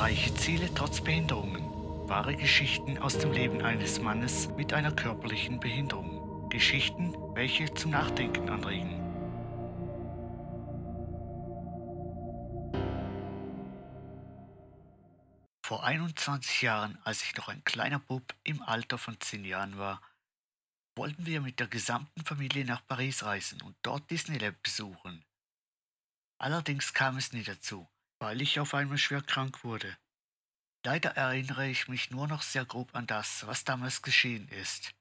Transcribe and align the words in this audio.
Erreiche 0.00 0.34
Ziele 0.34 0.72
trotz 0.74 1.02
Behinderungen. 1.02 1.62
Wahre 2.08 2.34
Geschichten 2.34 2.96
aus 2.96 3.18
dem 3.18 3.32
Leben 3.32 3.60
eines 3.60 4.00
Mannes 4.00 4.48
mit 4.56 4.72
einer 4.72 4.92
körperlichen 4.92 5.60
Behinderung. 5.60 6.48
Geschichten, 6.48 7.14
welche 7.34 7.70
zum 7.74 7.90
Nachdenken 7.90 8.48
anregen. 8.48 8.98
Vor 15.62 15.84
21 15.84 16.62
Jahren, 16.62 16.98
als 17.04 17.22
ich 17.22 17.36
noch 17.36 17.48
ein 17.48 17.62
kleiner 17.64 17.98
Bub 17.98 18.34
im 18.42 18.62
Alter 18.62 18.96
von 18.96 19.20
10 19.20 19.44
Jahren 19.44 19.76
war, 19.76 20.00
wollten 20.96 21.26
wir 21.26 21.42
mit 21.42 21.60
der 21.60 21.68
gesamten 21.68 22.24
Familie 22.24 22.64
nach 22.64 22.86
Paris 22.86 23.22
reisen 23.22 23.60
und 23.60 23.76
dort 23.82 24.10
Disneyland 24.10 24.62
besuchen. 24.62 25.26
Allerdings 26.38 26.94
kam 26.94 27.18
es 27.18 27.34
nie 27.34 27.42
dazu, 27.42 27.86
weil 28.20 28.40
ich 28.42 28.60
auf 28.60 28.74
einmal 28.74 28.98
schwer 28.98 29.22
krank 29.22 29.64
wurde. 29.64 29.96
Leider 30.84 31.10
erinnere 31.16 31.68
ich 31.68 31.88
mich 31.88 32.10
nur 32.10 32.28
noch 32.28 32.42
sehr 32.42 32.64
grob 32.64 32.94
an 32.94 33.06
das, 33.06 33.46
was 33.46 33.64
damals 33.64 34.02
geschehen 34.02 34.48
ist. 34.48 34.94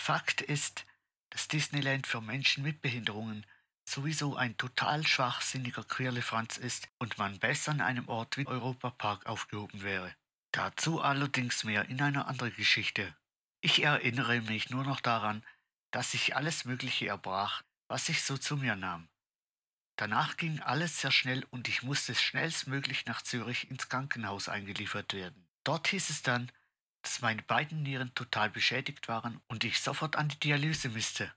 Fakt 0.00 0.40
ist, 0.40 0.86
dass 1.30 1.48
Disneyland 1.48 2.06
für 2.06 2.20
Menschen 2.20 2.62
mit 2.62 2.80
Behinderungen 2.80 3.44
sowieso 3.88 4.36
ein 4.36 4.56
total 4.56 5.06
schwachsinniger 5.06 5.84
Quirlefanz 5.84 6.56
ist 6.56 6.88
und 6.98 7.18
man 7.18 7.38
besser 7.38 7.72
an 7.72 7.80
einem 7.80 8.08
Ort 8.08 8.36
wie 8.36 8.46
Europa 8.46 8.90
Park 8.90 9.26
aufgehoben 9.26 9.82
wäre. 9.82 10.14
Dazu 10.52 11.00
allerdings 11.00 11.64
mehr 11.64 11.88
in 11.88 12.00
einer 12.00 12.26
anderen 12.26 12.54
Geschichte. 12.54 13.14
Ich 13.60 13.82
erinnere 13.82 14.40
mich 14.40 14.70
nur 14.70 14.84
noch 14.84 15.00
daran, 15.00 15.44
dass 15.92 16.14
ich 16.14 16.36
alles 16.36 16.64
Mögliche 16.64 17.08
erbrach, 17.08 17.62
was 17.88 18.08
ich 18.08 18.22
so 18.22 18.36
zu 18.36 18.56
mir 18.56 18.76
nahm. 18.76 19.08
Danach 19.96 20.36
ging 20.36 20.60
alles 20.60 21.00
sehr 21.00 21.10
schnell 21.10 21.44
und 21.50 21.68
ich 21.68 21.82
musste 21.82 22.14
schnellstmöglich 22.14 23.06
nach 23.06 23.22
Zürich 23.22 23.70
ins 23.70 23.88
Krankenhaus 23.88 24.48
eingeliefert 24.48 25.14
werden. 25.14 25.48
Dort 25.64 25.88
hieß 25.88 26.10
es 26.10 26.22
dann, 26.22 26.52
dass 27.02 27.22
meine 27.22 27.42
beiden 27.42 27.82
Nieren 27.82 28.14
total 28.14 28.50
beschädigt 28.50 29.08
waren 29.08 29.40
und 29.48 29.64
ich 29.64 29.80
sofort 29.80 30.16
an 30.16 30.28
die 30.28 30.38
Dialyse 30.38 30.90
müsste. 30.90 31.32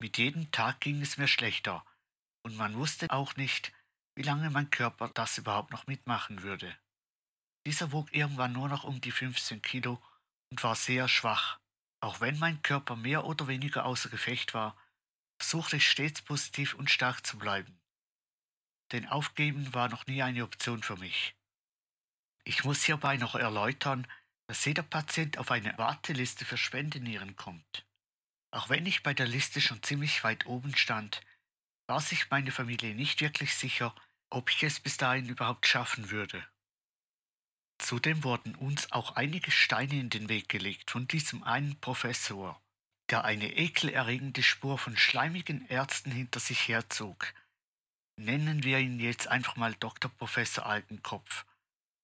Mit 0.00 0.18
jedem 0.18 0.50
Tag 0.50 0.80
ging 0.80 1.00
es 1.00 1.16
mir 1.16 1.28
schlechter 1.28 1.84
und 2.42 2.56
man 2.56 2.74
wusste 2.74 3.08
auch 3.10 3.36
nicht, 3.36 3.72
wie 4.16 4.22
lange 4.22 4.50
mein 4.50 4.70
Körper 4.70 5.08
das 5.14 5.38
überhaupt 5.38 5.70
noch 5.70 5.86
mitmachen 5.86 6.42
würde. 6.42 6.76
Dieser 7.66 7.92
wog 7.92 8.12
irgendwann 8.12 8.52
nur 8.52 8.68
noch 8.68 8.84
um 8.84 9.00
die 9.00 9.12
15 9.12 9.62
Kilo 9.62 10.02
und 10.50 10.62
war 10.62 10.74
sehr 10.74 11.08
schwach. 11.08 11.58
Auch 12.00 12.20
wenn 12.20 12.38
mein 12.38 12.62
Körper 12.62 12.96
mehr 12.96 13.24
oder 13.24 13.48
weniger 13.48 13.84
außer 13.84 14.08
Gefecht 14.08 14.54
war, 14.54 14.76
versuchte 15.38 15.80
stets 15.80 16.22
positiv 16.22 16.74
und 16.74 16.90
stark 16.90 17.26
zu 17.26 17.38
bleiben. 17.38 17.78
Denn 18.92 19.06
Aufgeben 19.06 19.74
war 19.74 19.88
noch 19.88 20.06
nie 20.06 20.22
eine 20.22 20.44
Option 20.44 20.82
für 20.82 20.96
mich. 20.96 21.34
Ich 22.44 22.64
muss 22.64 22.84
hierbei 22.84 23.16
noch 23.16 23.34
erläutern, 23.34 24.06
dass 24.46 24.64
jeder 24.64 24.84
Patient 24.84 25.38
auf 25.38 25.50
eine 25.50 25.76
Warteliste 25.78 26.44
für 26.44 26.56
Spendenieren 26.56 27.34
kommt. 27.36 27.84
Auch 28.52 28.68
wenn 28.68 28.86
ich 28.86 29.02
bei 29.02 29.12
der 29.12 29.26
Liste 29.26 29.60
schon 29.60 29.82
ziemlich 29.82 30.22
weit 30.22 30.46
oben 30.46 30.76
stand, 30.76 31.20
war 31.88 32.00
sich 32.00 32.30
meine 32.30 32.52
Familie 32.52 32.94
nicht 32.94 33.20
wirklich 33.20 33.54
sicher, 33.54 33.94
ob 34.30 34.50
ich 34.50 34.62
es 34.62 34.80
bis 34.80 34.96
dahin 34.96 35.28
überhaupt 35.28 35.66
schaffen 35.66 36.10
würde. 36.10 36.46
Zudem 37.78 38.24
wurden 38.24 38.54
uns 38.54 38.90
auch 38.92 39.16
einige 39.16 39.50
Steine 39.50 40.00
in 40.00 40.10
den 40.10 40.28
Weg 40.28 40.48
gelegt 40.48 40.90
von 40.90 41.06
diesem 41.06 41.42
einen 41.42 41.78
Professor, 41.80 42.60
der 43.10 43.24
eine 43.24 43.56
ekelerregende 43.56 44.42
Spur 44.42 44.78
von 44.78 44.96
schleimigen 44.96 45.66
Ärzten 45.68 46.10
hinter 46.10 46.40
sich 46.40 46.68
herzog. 46.68 47.32
Nennen 48.18 48.64
wir 48.64 48.78
ihn 48.78 48.98
jetzt 48.98 49.28
einfach 49.28 49.56
mal 49.56 49.74
Dr. 49.74 50.10
Professor 50.10 50.66
Algenkopf. 50.66 51.44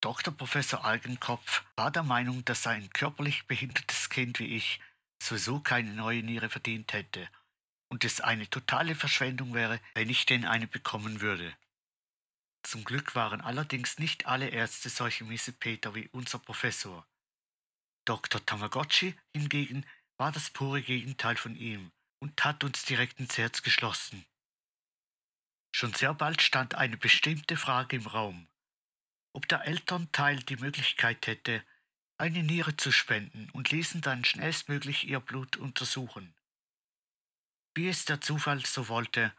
Dr. 0.01 0.35
Professor 0.35 0.85
Algenkopf 0.85 1.65
war 1.77 1.91
der 1.91 2.03
Meinung, 2.03 2.45
dass 2.45 2.67
ein 2.67 2.91
körperlich 2.91 3.47
behindertes 3.47 4.11
Kind 4.11 4.39
wie 4.39 4.57
ich 4.57 4.81
sowieso 5.23 5.61
keine 5.61 5.93
neue 5.93 6.23
Niere 6.23 6.51
verdient 6.51 6.93
hätte 6.93 7.29
und 7.89 8.05
es 8.05 8.21
eine 8.21 8.49
totale 8.49 8.95
Verschwendung 8.95 9.55
wäre, 9.55 9.81
wenn 9.95 10.11
ich 10.11 10.27
denn 10.27 10.45
eine 10.45 10.67
bekommen 10.67 11.21
würde. 11.21 11.55
Zum 12.63 12.85
Glück 12.85 13.15
waren 13.15 13.41
allerdings 13.41 13.99
nicht 13.99 14.27
alle 14.27 14.49
Ärzte 14.49 14.89
solche 14.89 15.25
Missepeter 15.25 15.95
wie 15.95 16.09
unser 16.09 16.39
Professor. 16.39 17.07
Dr. 18.05 18.45
Tamagotchi 18.45 19.15
hingegen 19.33 19.87
war 20.23 20.31
das 20.31 20.51
pure 20.51 20.81
Gegenteil 20.81 21.37
von 21.37 21.57
ihm 21.57 21.91
und 22.21 22.45
hat 22.45 22.63
uns 22.63 22.85
direkt 22.85 23.19
ins 23.19 23.39
Herz 23.39 23.63
geschlossen. 23.63 24.25
Schon 25.75 25.93
sehr 25.95 26.15
bald 26.15 26.41
stand 26.41 26.77
eine 26.77 26.97
bestimmte 26.97 27.57
Frage 27.57 27.97
im 27.97 28.07
Raum, 28.07 28.47
ob 29.33 29.49
der 29.49 29.67
Elternteil 29.67 30.39
die 30.39 30.59
Möglichkeit 30.59 31.27
hätte, 31.27 31.65
eine 32.19 32.45
Niere 32.45 32.77
zu 32.77 32.93
spenden 32.93 33.51
und 33.51 33.73
ließen 33.73 34.01
dann 34.01 34.25
schnellstmöglich 34.25 35.09
ihr 35.09 35.19
Blut 35.19 35.57
untersuchen. 35.57 36.33
Wie 37.75 37.89
es 37.89 38.05
der 38.05 38.21
Zufall 38.21 38.65
so 38.65 38.87
wollte, 38.87 39.35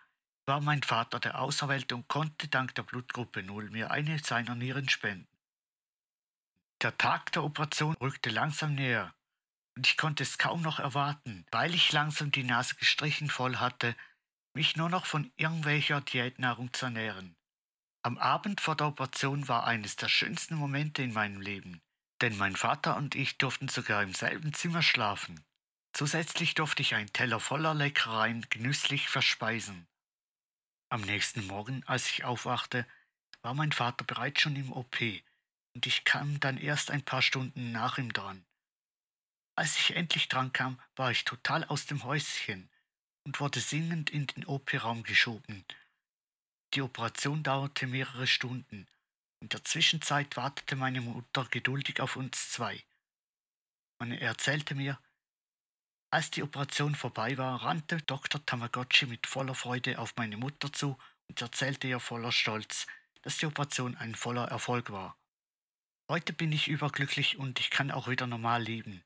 war 0.45 0.59
mein 0.59 0.83
Vater 0.83 1.21
der 1.21 1.39
Auserwählte 1.39 1.95
und 1.95 2.09
konnte 2.09 2.49
dank 2.49 2.75
der 2.75 2.83
Blutgruppe 2.83 3.41
0 3.41 3.69
mir 3.69 3.89
eine 3.91 4.19
seiner 4.19 4.55
Nieren 4.55 4.89
spenden. 4.89 5.39
Der 6.81 6.97
Tag 6.97 7.31
der 7.31 7.45
Operation 7.45 7.95
rückte 8.01 8.31
langsam 8.31 8.75
näher 8.75 9.15
und 9.75 9.87
ich 9.87 9.97
konnte 9.97 10.23
es 10.23 10.37
kaum 10.37 10.61
noch 10.61 10.79
erwarten, 10.79 11.45
weil 11.51 11.73
ich 11.73 11.91
langsam 11.91 12.31
die 12.31 12.43
Nase 12.43 12.75
gestrichen 12.75 13.29
voll 13.29 13.57
hatte, 13.57 13.95
mich 14.53 14.75
nur 14.75 14.89
noch 14.89 15.05
von 15.05 15.31
irgendwelcher 15.35 16.01
Diätnahrung 16.01 16.71
zu 16.73 16.85
ernähren. 16.85 17.35
Am 18.03 18.17
Abend 18.17 18.61
vor 18.61 18.75
der 18.75 18.87
Operation 18.87 19.47
war 19.47 19.65
eines 19.65 19.95
der 19.95 20.09
schönsten 20.09 20.55
Momente 20.55 21.01
in 21.01 21.13
meinem 21.13 21.41
Leben, 21.41 21.81
denn 22.21 22.37
mein 22.37 22.55
Vater 22.55 22.97
und 22.97 23.15
ich 23.15 23.37
durften 23.37 23.69
sogar 23.69 24.03
im 24.03 24.13
selben 24.13 24.53
Zimmer 24.53 24.81
schlafen. 24.81 25.43
Zusätzlich 25.93 26.53
durfte 26.53 26.81
ich 26.81 26.95
einen 26.95 27.13
Teller 27.13 27.39
voller 27.39 27.73
Leckereien 27.73 28.45
genüsslich 28.49 29.09
verspeisen. 29.09 29.87
Am 30.89 31.01
nächsten 31.01 31.47
Morgen, 31.47 31.83
als 31.85 32.09
ich 32.09 32.23
aufwachte, 32.23 32.85
war 33.41 33.53
mein 33.53 33.71
Vater 33.71 34.03
bereits 34.03 34.41
schon 34.41 34.55
im 34.55 34.71
OP 34.71 34.99
und 35.75 35.87
ich 35.87 36.03
kam 36.03 36.39
dann 36.39 36.57
erst 36.57 36.91
ein 36.91 37.03
paar 37.03 37.21
Stunden 37.21 37.71
nach 37.71 37.97
ihm 37.97 38.13
dran. 38.13 38.45
Als 39.55 39.77
ich 39.77 39.95
endlich 39.95 40.29
dran 40.29 40.51
kam, 40.51 40.79
war 40.95 41.11
ich 41.11 41.25
total 41.25 41.63
aus 41.65 41.85
dem 41.85 42.03
Häuschen 42.03 42.69
und 43.23 43.39
wurde 43.39 43.59
singend 43.59 44.09
in 44.09 44.25
den 44.27 44.45
OP-Raum 44.45 45.03
geschoben. 45.03 45.63
Die 46.73 46.81
Operation 46.81 47.43
dauerte 47.43 47.85
mehrere 47.85 48.25
Stunden. 48.25 48.87
In 49.41 49.49
der 49.49 49.63
Zwischenzeit 49.63 50.35
wartete 50.37 50.75
meine 50.75 51.01
Mutter 51.01 51.45
geduldig 51.45 52.01
auf 52.01 52.15
uns 52.15 52.49
zwei. 52.49 52.83
Man 53.99 54.11
erzählte 54.11 54.73
mir, 54.73 54.99
als 56.09 56.31
die 56.31 56.43
Operation 56.43 56.95
vorbei 56.95 57.37
war, 57.37 57.63
rannte 57.63 57.97
Dr. 57.97 58.43
Tamagotchi 58.45 59.05
mit 59.05 59.27
voller 59.27 59.55
Freude 59.55 59.99
auf 59.99 60.15
meine 60.15 60.37
Mutter 60.37 60.71
zu 60.71 60.97
und 61.27 61.41
erzählte 61.41 61.87
ihr 61.87 61.99
voller 61.99 62.31
Stolz, 62.31 62.87
dass 63.21 63.37
die 63.37 63.45
Operation 63.45 63.95
ein 63.97 64.15
voller 64.15 64.45
Erfolg 64.45 64.91
war. 64.91 65.17
Heute 66.09 66.33
bin 66.33 66.51
ich 66.51 66.67
überglücklich 66.67 67.37
und 67.37 67.59
ich 67.59 67.69
kann 67.69 67.91
auch 67.91 68.07
wieder 68.07 68.27
normal 68.27 68.63
leben. 68.63 69.03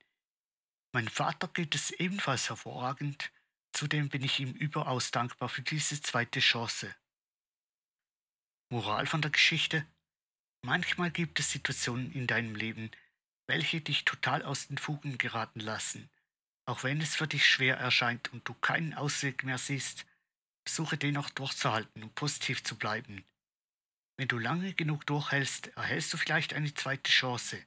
Mein 0.94 1.08
Vater 1.08 1.48
geht 1.48 1.76
es 1.76 1.92
ebenfalls 1.92 2.50
hervorragend, 2.50 3.32
zudem 3.74 4.10
bin 4.10 4.24
ich 4.24 4.40
ihm 4.40 4.54
überaus 4.54 5.12
dankbar 5.12 5.50
für 5.50 5.62
diese 5.62 6.02
zweite 6.02 6.40
Chance. 6.40 6.96
Moral 8.70 9.06
von 9.06 9.22
der 9.22 9.32
Geschichte? 9.32 9.86
Manchmal 10.64 11.12
gibt 11.12 11.40
es 11.40 11.52
Situationen 11.52 12.12
in 12.12 12.28
deinem 12.28 12.56
Leben, 12.56 12.92
welche 13.48 13.80
dich 13.80 14.06
total 14.06 14.44
aus 14.44 14.68
den 14.68 14.78
Fugen 14.78 15.18
geraten 15.18 15.60
lassen. 15.60 16.10
Auch 16.66 16.84
wenn 16.84 17.00
es 17.00 17.16
für 17.16 17.28
dich 17.28 17.46
schwer 17.46 17.78
erscheint 17.78 18.34
und 18.34 18.48
du 18.48 18.54
keinen 18.54 18.94
Ausweg 18.94 19.44
mehr 19.44 19.58
siehst, 19.58 20.06
versuche 20.66 20.98
dennoch 20.98 21.30
durchzuhalten 21.30 22.04
und 22.04 22.16
positiv 22.16 22.64
zu 22.64 22.76
bleiben. 22.78 23.24
Wenn 24.18 24.28
du 24.28 24.38
lange 24.38 24.74
genug 24.74 25.06
durchhältst, 25.06 25.68
erhältst 25.78 26.12
du 26.12 26.18
vielleicht 26.18 26.54
eine 26.54 26.74
zweite 26.74 27.12
Chance. 27.12 27.64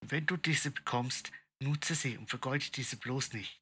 Und 0.00 0.12
wenn 0.12 0.26
du 0.26 0.36
diese 0.36 0.70
bekommst, 0.70 1.32
Nutze 1.58 1.94
sie 1.94 2.18
und 2.18 2.28
vergeude 2.28 2.66
diese 2.74 2.96
bloß 2.96 3.32
nicht. 3.32 3.54